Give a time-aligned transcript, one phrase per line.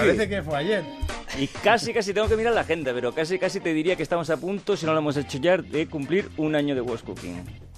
[0.00, 0.84] Parece que fue ayer.
[1.38, 4.28] Y casi, casi tengo que mirar la agenda, pero casi, casi te diría que estamos
[4.30, 7.69] a punto, si no lo hemos hecho ya, de cumplir un año de West Cooking.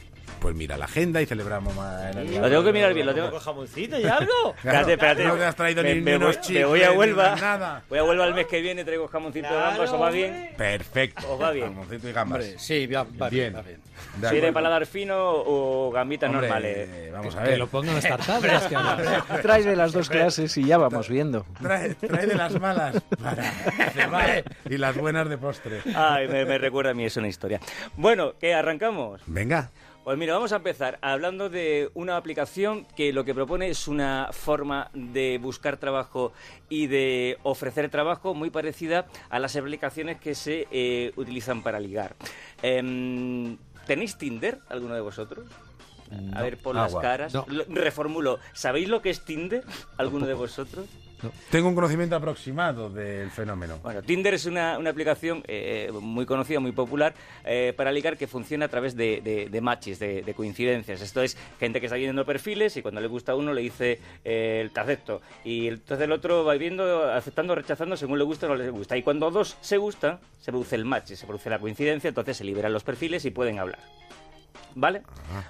[0.43, 2.13] Pues mira la agenda y celebramos más.
[2.17, 3.31] Lo tengo que mirar bien, lo tengo...
[3.31, 4.33] ¿Con jamoncito y algo?
[4.63, 5.25] Claro, Espérate, espérate.
[5.25, 7.37] No te has traído me, ni, me unos voy, me voy a Huelva.
[7.37, 7.83] Nada.
[7.88, 10.51] Voy a Huelva el mes que viene, traigo jamoncito de gambas, ¿os va bien?
[10.57, 11.33] Perfecto.
[11.33, 11.69] ¿Os va bien?
[11.69, 12.40] Jamoncito y gambas.
[12.44, 13.53] Hombre, sí, va, va Bien.
[13.53, 13.81] bien, va bien.
[14.17, 17.12] De ¿Soy de paladar fino o gambitas Hombre, normales?
[17.12, 17.59] Vamos a Que ver.
[17.59, 18.66] lo pongan las tartadas.
[18.66, 19.37] que.
[19.43, 21.47] Traes de las dos clases y ya vamos viendo.
[21.61, 25.80] Trae, trae de las malas para y las buenas de postre.
[25.95, 27.61] Ay, me, me recuerda a mí, es una historia.
[27.97, 28.55] Bueno, ¿qué?
[28.55, 29.21] ¿Arrancamos?
[29.27, 29.71] Venga.
[30.05, 34.30] Pues mira, vamos a empezar hablando de una aplicación que lo que propone es una
[34.33, 36.33] forma de buscar trabajo
[36.69, 42.16] y de ofrecer trabajo muy parecida a las aplicaciones que se eh, utilizan para ligar.
[42.62, 45.46] Em, ¿Tenéis Tinder, alguno de vosotros?
[46.34, 47.01] A ver, por las Agua.
[47.02, 47.32] caras.
[47.32, 47.46] No.
[47.48, 48.38] Lo- Reformulo.
[48.52, 49.62] ¿Sabéis lo que es Tinder?
[49.98, 50.87] ¿Alguno de vosotros?
[51.51, 53.79] Tengo un conocimiento aproximado del fenómeno.
[53.83, 58.27] Bueno, Tinder es una, una aplicación eh, muy conocida, muy popular eh, para ligar que
[58.27, 61.01] funciona a través de, de- de matches, de, de coincidencias.
[61.01, 64.00] Esto es gente que está viendo perfiles y cuando le gusta a uno le dice
[64.24, 65.20] eh, te acepto.
[65.44, 68.96] Y entonces el otro va viendo, aceptando, rechazando según le gusta o no le gusta.
[68.96, 72.44] Y cuando dos se gustan, se produce el match, se produce la coincidencia, entonces se
[72.44, 73.78] liberan los perfiles y pueden hablar.
[74.74, 75.02] ¿Vale?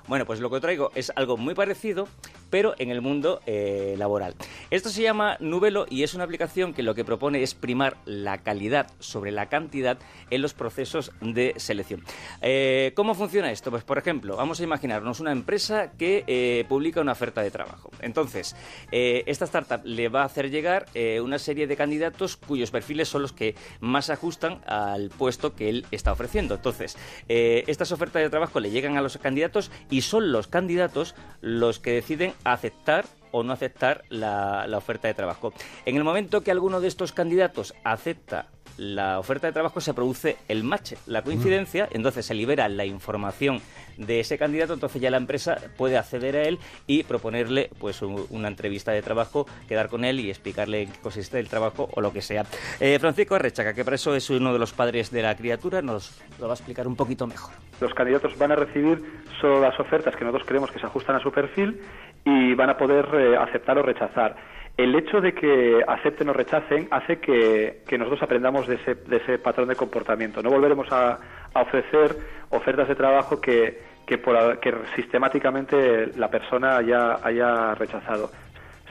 [0.09, 2.09] Bueno, pues lo que traigo es algo muy parecido,
[2.53, 4.35] pero en el mundo eh, laboral.
[4.71, 8.43] Esto se llama Nubelo y es una aplicación que lo que propone es primar la
[8.43, 9.97] calidad sobre la cantidad
[10.29, 12.05] en los procesos de selección.
[12.43, 13.71] Eh, ¿Cómo funciona esto?
[13.71, 17.91] Pues, por ejemplo, vamos a imaginarnos una empresa que eh, publica una oferta de trabajo.
[18.03, 18.55] Entonces,
[18.91, 20.87] esta startup le va a hacer llegar
[21.23, 25.87] una serie de candidatos cuyos perfiles son los que más ajustan al puesto que él
[25.91, 26.57] está ofreciendo.
[26.57, 31.79] Entonces, estas ofertas de trabajo le llegan a los candidatos y son los candidatos los
[31.79, 35.53] que deciden aceptar o no aceptar la, la oferta de trabajo.
[35.87, 40.37] En el momento que alguno de estos candidatos acepta la oferta de trabajo se produce
[40.49, 43.61] el match, la coincidencia, entonces se libera la información
[43.97, 48.49] de ese candidato, entonces ya la empresa puede acceder a él y proponerle pues una
[48.49, 52.13] entrevista de trabajo, quedar con él y explicarle en qué consiste el trabajo o lo
[52.13, 52.45] que sea.
[52.81, 56.19] Eh, Francisco Arrechaga, que para eso es uno de los padres de la criatura, nos
[56.39, 57.53] lo va a explicar un poquito mejor.
[57.81, 59.03] Los candidatos van a recibir
[59.41, 61.81] solo las ofertas que nosotros creemos que se ajustan a su perfil
[62.25, 64.37] y van a poder eh, aceptar o rechazar.
[64.77, 69.17] El hecho de que acepten o rechacen hace que, que nosotros aprendamos de ese, de
[69.19, 70.43] ese patrón de comportamiento.
[70.43, 71.19] No volveremos a,
[71.53, 72.17] a ofrecer
[72.51, 78.31] ofertas de trabajo que, que, por- que sistemáticamente la persona haya, haya rechazado.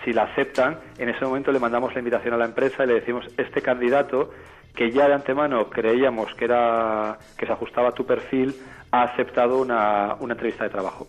[0.06, 2.94] Si la aceptan, en ese momento le mandamos la invitación a la empresa y le
[2.96, 4.32] decimos, este candidato,
[4.76, 8.56] que ya de antemano creíamos que, era, que se ajustaba a tu perfil,
[8.92, 11.08] ha aceptado una, una entrevista de trabajo.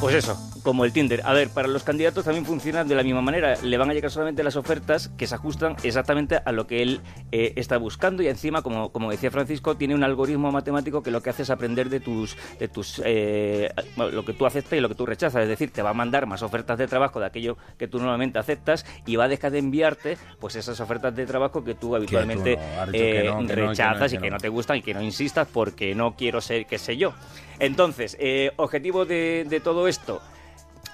[0.00, 1.22] Pues eso, como el Tinder.
[1.24, 3.56] A ver, para los candidatos también funciona de la misma manera.
[3.62, 7.00] Le van a llegar solamente las ofertas que se ajustan exactamente a lo que él
[7.32, 11.22] eh, está buscando y encima, como, como decía Francisco, tiene un algoritmo matemático que lo
[11.22, 14.88] que hace es aprender de tus, de tus eh, lo que tú aceptas y lo
[14.88, 15.42] que tú rechazas.
[15.42, 18.38] Es decir, te va a mandar más ofertas de trabajo de aquello que tú normalmente
[18.38, 22.58] aceptas y va a dejar de enviarte pues esas ofertas de trabajo que tú habitualmente
[23.48, 24.36] rechazas y que no.
[24.36, 27.12] no te gustan y que no insistas porque no quiero ser, qué sé yo.
[27.58, 30.20] Entonces, eh, objetivo de, de todo esto,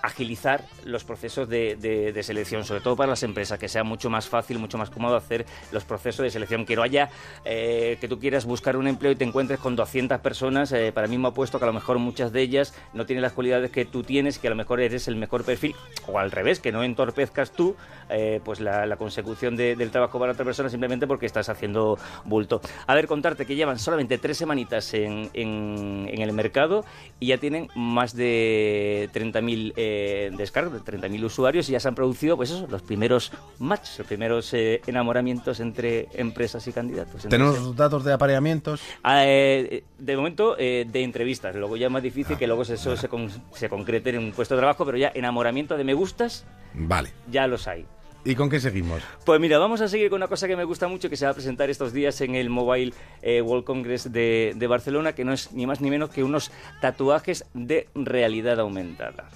[0.02, 4.28] agilizar los procesos de, de- selección, sobre todo para las empresas, que sea mucho más
[4.28, 6.66] fácil, mucho más cómodo hacer los procesos de selección.
[6.66, 7.10] Que no haya
[7.44, 11.04] eh, que tú quieras buscar un empleo y te encuentres con 200 personas eh, para
[11.06, 13.84] el mismo puesto, que a lo mejor muchas de ellas no tienen las cualidades que
[13.84, 15.74] tú tienes, que a lo mejor eres el mejor perfil,
[16.06, 17.76] o al revés, que no entorpezcas tú
[18.10, 22.60] eh, pues la, consecución de- del trabajo para otra persona simplemente porque estás haciendo bulto.
[22.86, 26.84] A ver, contarte que llevan solamente tres semanitas en, en- en el mercado
[27.20, 31.94] y ya tienen más de 30.000 eh, descargas, de 30.000 usuarios y ya se han
[31.94, 33.30] producido pues eso, los primeros
[33.60, 37.24] matches, los primeros eh, enamoramientos entre empresas y candidatos.
[37.24, 38.80] Entonces, Tenemos datos de apareamientos.
[39.04, 41.54] Ah, eh, de momento, eh, de entrevistas.
[41.54, 44.54] Luego ya es más difícil que luego eso se, con- se concrete en un puesto
[44.56, 46.44] de trabajo, pero ya enamoramiento de me gustas,
[46.74, 47.10] Vale.
[47.30, 47.86] ya los hay.
[48.24, 49.00] ¿Y con qué seguimos?
[49.24, 51.30] Pues mira, vamos a seguir con una cosa que me gusta mucho que se va
[51.30, 52.92] a presentar estos días en el Mobile
[53.22, 56.50] eh, World Congress de, de Barcelona, que no es ni más ni menos que unos
[56.80, 59.28] tatuajes de realidad aumentada.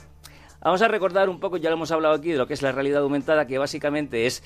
[0.64, 2.72] Vamos a recordar un poco, ya lo hemos hablado aquí, de lo que es la
[2.72, 4.42] realidad aumentada, que básicamente es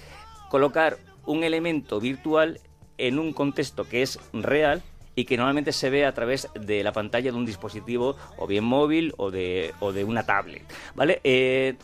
[0.50, 0.96] colocar
[1.26, 2.60] un elemento virtual
[2.98, 4.82] en un contexto que es real
[5.14, 8.64] y que normalmente se ve a través de la pantalla de un dispositivo o bien
[8.64, 10.62] móvil o de, o de una tablet.
[10.94, 11.20] ¿Vale?
[11.24, 11.74] Eh,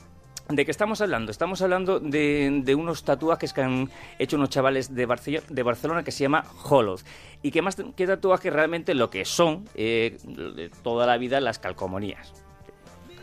[0.49, 1.31] ¿De qué estamos hablando?
[1.31, 6.11] Estamos hablando de, unos tatuajes que han hecho unos chavales de, Barce- de Barcelona que
[6.11, 6.99] se llama Hollow.
[7.43, 11.58] Y que más que tatuajes realmente lo que son eh, de toda la vida las
[11.58, 12.41] calcomanías.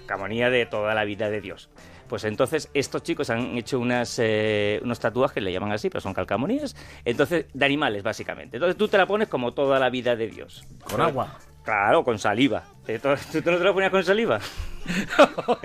[0.10, 1.70] Calcomanía de toda la vida de Dios.
[2.08, 6.16] Pues entonces estos chicos han hecho unas, eh, unos tatuajes, le llaman así, pero son
[6.16, 6.76] calcamonías,
[7.06, 8.58] entonces de animales básicamente.
[8.58, 10.66] Entonces tú te la pones como toda la vida de Dios.
[10.84, 11.38] Con agua.
[11.64, 12.64] Claro, con saliva.
[12.86, 14.40] ¿Tú no te lo ponías con saliva?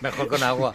[0.00, 0.74] Mejor con agua.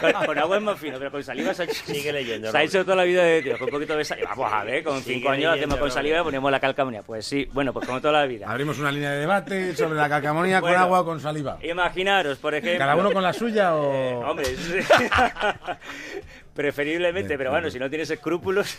[0.00, 2.50] con, con agua es más fino, pero con saliva se ha hecho, Sigue leyendo.
[2.50, 4.30] se ha hecho toda la vida de Dios, con un poquito de saliva.
[4.30, 7.02] Vamos a ver, con Sigue cinco años leyendo, hacemos con saliva y ponemos la calcamonía.
[7.02, 8.48] Pues sí, bueno, pues como toda la vida.
[8.50, 10.76] Abrimos una línea de debate sobre la calcamonía Bueno.
[10.76, 11.58] con agua o con saliva.
[11.62, 12.78] Imaginaros, por ejemplo...
[12.78, 13.92] ¿Cada uno con la suya o...?
[13.92, 14.78] Eh, hombre, sí.
[16.54, 18.76] preferiblemente, pero bueno, si no tienes escrúpulos,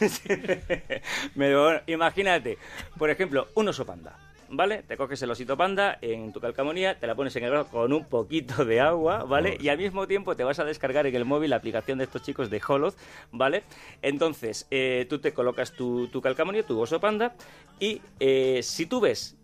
[1.35, 2.57] me- bueno, imagínate,
[2.97, 4.15] por ejemplo, un oso panda.
[4.55, 4.83] ¿Vale?
[4.83, 7.91] Te coges el osito panda en tu calcamonía, te la pones en el brazo con
[7.91, 9.57] un poquito de agua, ¿vale?
[9.59, 12.23] Y al mismo tiempo te vas a descargar en el móvil la aplicación de estos
[12.23, 12.95] chicos de Holoz,
[13.33, 13.63] ¿vale?
[14.01, 17.35] Entonces, eh, tú te colocas tu, tu calcamonía, tu oso panda,
[17.81, 19.35] y eh, si tú ves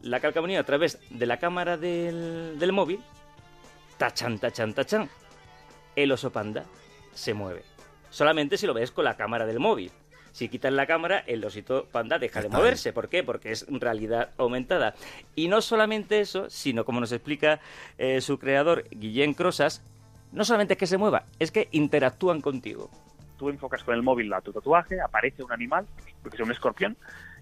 [0.00, 3.00] la calcamonía a través de la cámara del, del móvil,
[3.98, 5.10] tachan, tachan, tachan,
[5.96, 6.64] el oso panda
[7.12, 7.62] se mueve.
[8.08, 9.92] Solamente si lo ves con la cámara del móvil.
[10.36, 12.92] Si quitas la cámara, el osito panda deja de moverse.
[12.92, 13.24] ¿Por qué?
[13.24, 14.94] Porque es realidad aumentada.
[15.34, 17.58] Y no solamente eso, sino como nos explica
[17.96, 19.82] eh, su creador, Guillén Crosas,
[20.32, 22.90] no solamente es que se mueva, es que interactúan contigo.
[23.38, 25.86] tú enfocas con el móvil a tu tatuaje, aparece un animal,
[26.22, 26.98] porque es un escorpión,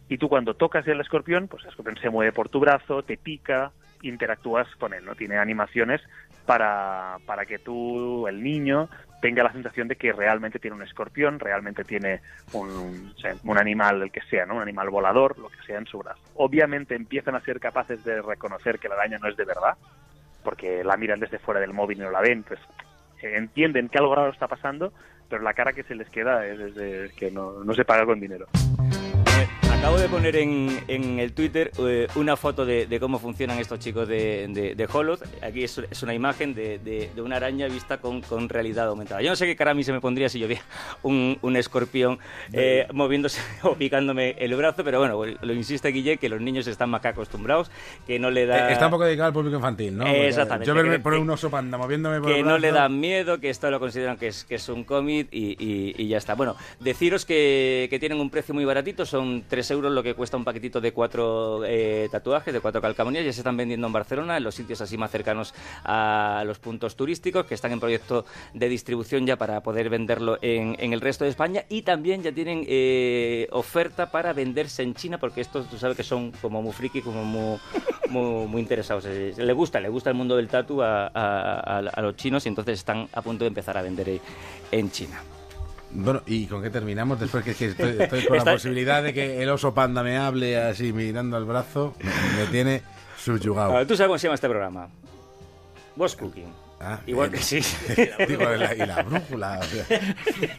[0.09, 3.17] y tú cuando tocas el escorpión, pues el escorpión se mueve por tu brazo, te
[3.17, 5.17] pica, interactúas con él, ¿no?
[5.17, 6.01] Tiene animaciones
[6.47, 8.89] para, para que tú, el niño,
[9.21, 12.21] tenga la sensación de que realmente tiene un escorpión, realmente tiene
[12.53, 13.15] un,
[13.45, 14.57] un animal, el que sea, ¿no?
[14.57, 16.21] Un animal volador, lo que sea en su brazo.
[16.35, 19.77] Obviamente empiezan a ser capaces de reconocer que la araña no es de verdad,
[20.43, 22.61] porque la miran desde fuera del móvil y no la ven, pues
[23.23, 24.93] eh, entienden que algo raro está pasando,
[25.29, 28.21] pero la cara que se les queda es, es que no, no se paga con
[28.21, 28.47] dinero.
[29.85, 33.81] Acabo de poner en, en el Twitter eh, una foto de, de cómo funcionan estos
[33.81, 34.89] chicos de, de, de.
[35.43, 39.21] Aquí es, es una imagen de, de- una araña vista con, con realidad aumentada.
[39.21, 40.63] Yo no sé qué cara a mí se me pondría si yo viera
[41.03, 42.19] un, un escorpión
[42.55, 46.89] eh, moviéndose o picándome el brazo, pero bueno, lo insiste Guille que los niños están
[46.89, 47.71] más que acostumbrados,
[48.07, 48.71] que no le da...
[48.71, 50.05] Eh, Está un poco dedicado al público infantil, ¿no?
[50.07, 50.67] Porque exactamente.
[50.67, 52.83] Yo verme por un oso panda moviéndome por que el no le brazo.
[52.85, 56.09] dan miedo, que esto lo consideran que es, que es un cómic y, y- y
[56.09, 56.35] ya está.
[56.37, 60.37] Bueno, deciros que, que tienen un precio muy baratito, son 3 euros lo que cuesta
[60.37, 64.37] un paquetito de cuatro eh, tatuajes, de cuatro calcamonías, ya se están vendiendo en Barcelona,
[64.37, 65.55] en los sitios así más cercanos
[65.85, 70.93] a los puntos turísticos, que están en proyecto de distribución ya para poder venderlo en,
[70.93, 75.41] el resto de España y también ya tienen eh, oferta para venderse en China, porque
[75.41, 79.05] estos tú sabes que son como muy friki, como muy, muy, interesados.
[79.07, 83.09] Eh, Le gusta, le gusta el mundo del tatu a, los chinos y entonces están
[83.13, 84.21] a punto de empezar a vender
[84.71, 85.34] en China.
[85.95, 87.21] Bueno, ¿y con qué terminamos?
[87.21, 90.17] Después que, es que estoy, estoy con la posibilidad de que el oso panda me
[90.17, 92.83] hable así mirando al brazo, me, me tiene
[93.17, 93.77] subyugado.
[93.79, 94.89] Ah, ¿Tú sabes cómo se llama este programa?
[95.97, 96.53] Was Cooking.
[96.81, 97.61] Ah, Igual que sí.
[98.29, 99.61] Digo, la- y la brújula.
[99.61, 99.87] o sea,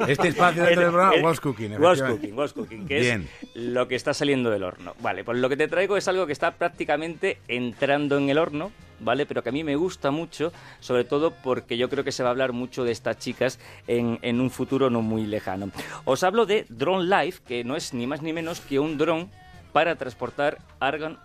[0.08, 1.72] este espacio dentro del programa, El- was cooking.
[1.74, 2.22] Was efectivamente.
[2.22, 3.30] cooking, was cooking, que Bien.
[3.44, 4.96] es lo que está saliendo del horno.
[5.02, 8.72] Vale, pues lo que te traigo es algo que está prácticamente entrando en el horno,
[9.00, 9.26] ¿vale?
[9.26, 12.30] Pero que a mí me gusta mucho, sobre todo porque yo creo que se va
[12.30, 15.72] a hablar mucho de estas chicas en, en un futuro no muy lejano.
[16.06, 19.30] Os hablo de Drone Life, que no es ni más ni menos que un dron
[19.72, 20.60] para transportar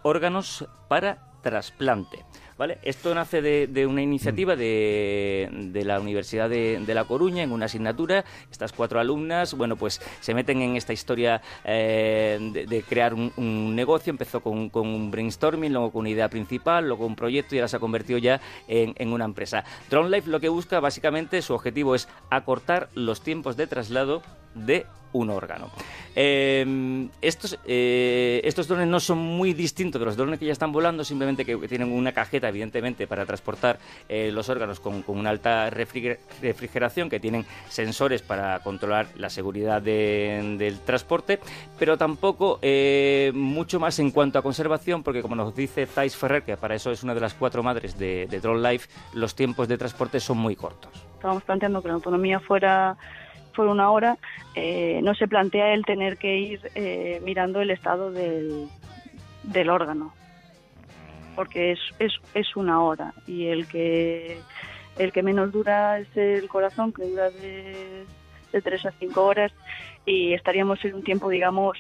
[0.03, 2.25] órganos para trasplante.
[2.61, 2.77] ¿Vale?
[2.83, 8.23] Esto nace de, una iniciativa de, la Universidad de, La Coruña en una asignatura.
[8.51, 14.11] Estas cuatro alumnas, bueno, pues se meten en esta historia eh, de, crear un, negocio.
[14.11, 17.69] Empezó con, con un brainstorming, luego con una idea principal, luego un proyecto y ahora
[17.69, 19.65] se ha convertido ya en, en una empresa.
[19.89, 24.21] Drone Life lo que busca básicamente, su objetivo es acortar los tiempos de traslado
[24.55, 25.71] de un órgano.
[26.15, 30.71] Eh, estos, eh, estos drones no son muy distintos de los drones que ya están
[30.71, 35.31] volando, simplemente que tienen una cajeta, evidentemente, para transportar eh, los órganos con, con una
[35.31, 41.41] alta refriger- refrigeración, que tienen sensores para controlar la seguridad de- del transporte,
[41.77, 46.45] pero tampoco eh, mucho más en cuanto a conservación, porque como nos dice Thais Ferrer,
[46.45, 49.67] que para eso es una de las cuatro madres de, de Drone Life, los tiempos
[49.67, 50.93] de transporte son muy cortos.
[51.15, 52.97] estábamos planteando que la autonomía fuera
[53.51, 54.19] fuera una hora,
[54.55, 58.69] eh, no se plantea el tener que ir eh, mirando el estado del,
[59.45, 60.13] del órgano,
[61.37, 64.39] porque es, es, es una hora y el que
[64.99, 68.05] el que menos dura es el corazón, que dura de,
[68.53, 69.53] de 3 a 5 horas
[70.05, 71.79] y estaríamos en un tiempo, digamos,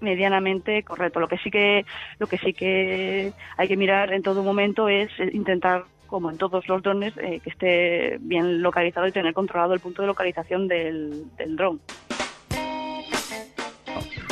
[0.00, 1.20] medianamente correcto.
[1.20, 1.84] Lo que sí que
[2.18, 6.38] lo que sí que hay que mirar en todo momento es eh, intentar como en
[6.38, 10.68] todos los drones, eh, que esté bien localizado y tener controlado el punto de localización
[10.68, 11.80] del, del dron.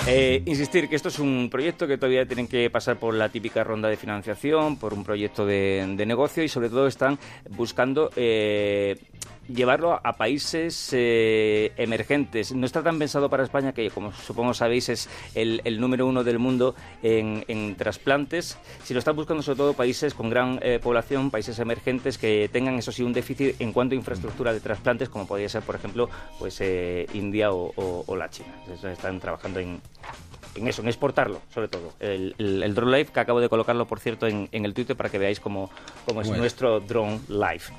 [0.09, 3.63] Eh, insistir que esto es un proyecto que todavía tienen que pasar por la típica
[3.63, 7.19] ronda de financiación, por un proyecto de, de negocio y sobre todo están
[7.51, 8.99] buscando eh,
[9.55, 12.55] llevarlo a países eh, emergentes.
[12.55, 16.25] No está tan pensado para España, que como supongo sabéis es el, el número uno
[16.25, 21.31] del mundo en, trasplantes, si lo están buscando sobre todo países con gran eh, población,
[21.31, 25.27] países emergentes que tengan eso sí un déficit en cuanto a infraestructura de trasplantes, como
[25.27, 28.55] podría ser por ejemplo pues eh, India o, la China.
[28.85, 29.81] Están trabajando en,
[30.55, 31.93] en eso, en exportarlo, sobre todo.
[32.01, 34.97] El, el, el Drone Life, que acabo de colocarlo, por cierto, en, en el Twitter
[34.97, 35.71] para que veáis cómo,
[36.05, 36.43] cómo es Bueno.
[36.43, 37.73] nuestro Drone Life.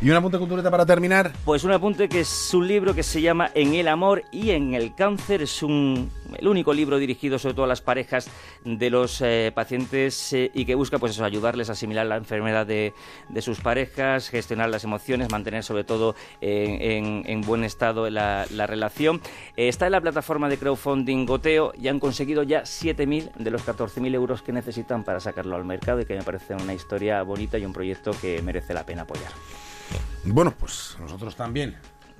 [0.00, 1.32] Y un apunte cultureta para terminar.
[1.44, 4.74] Pues un apunte que es un libro que se llama En el amor y en
[4.74, 5.42] el cáncer.
[5.42, 8.28] Es un, el único libro dirigido sobre todo a las parejas
[8.64, 12.66] de los eh, pacientes eh, y que busca pues eso, ayudarles a asimilar la enfermedad
[12.66, 12.92] de,
[13.28, 18.46] de sus parejas, gestionar las emociones, mantener sobre todo en, en- en buen estado la,
[18.50, 19.20] la relación.
[19.56, 23.66] Eh, está en la plataforma de crowdfunding Goteo y han conseguido ya 7.000 de los
[23.66, 27.58] 14.000 euros que necesitan para sacarlo al mercado y que me parece una historia bonita
[27.58, 29.32] y un proyecto que merece la pena apoyar.
[30.24, 31.76] Bueno, pues nosotros también.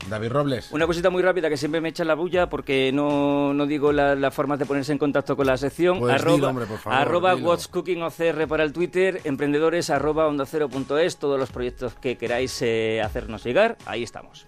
[0.08, 0.72] David Robles.
[0.72, 4.14] Una cosita muy rápida que siempre me echa la bulla porque no, no digo la-
[4.14, 5.98] las formas de ponerse en contacto con la sección.
[6.00, 7.34] Pues arroba dilo, hombre, por favor, arroba.
[7.36, 11.94] What's Cooking OCR para el Twitter, emprendedores arroba onda cero punto es, todos los proyectos
[11.94, 14.46] que queráis eh, hacernos llegar, ahí estamos.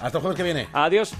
[0.00, 0.68] Hasta el jueves que viene.
[0.72, 1.12] Adiós.